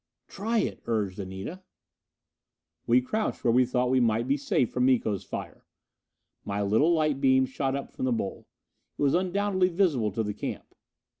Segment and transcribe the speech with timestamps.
[0.27, 1.61] "Try it," urged Anita.
[2.87, 5.63] We crouched where we thought we might be safe from Miko's fire.
[6.43, 8.47] My little light beam shot up from the bowl.
[8.97, 10.73] It was undoubtedly visible to the camp.